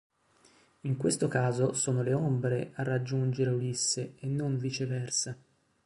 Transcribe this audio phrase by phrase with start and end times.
[0.81, 5.37] In questo caso sono le ombre a raggiungere Ulisse e non viceversa.